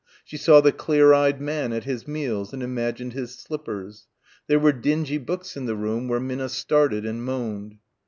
She 0.23 0.35
saw 0.35 0.61
the 0.61 0.71
clear 0.71 1.13
eyed 1.13 1.39
man 1.39 1.71
at 1.71 1.83
his 1.83 2.07
meals; 2.07 2.53
and 2.53 2.63
imagined 2.63 3.13
his 3.13 3.35
slippers. 3.35 4.07
There 4.47 4.57
were 4.57 4.71
dingy 4.71 5.19
books 5.19 5.55
in 5.55 5.67
the 5.67 5.75
room 5.75 6.07
where 6.07 6.19
Minna 6.19 6.49
started 6.49 7.05
and 7.05 7.23
moaned. 7.23 7.77